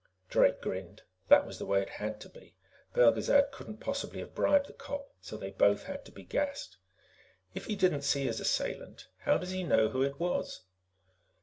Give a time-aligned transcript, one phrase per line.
[0.29, 1.03] Drake grinned.
[1.27, 2.55] That was the way it had to be.
[2.95, 6.77] Belgezad couldn't possibly have bribed the cop, so they both had to be gassed.
[7.53, 10.61] "If he didn't see his assailant, how does he know who it was?"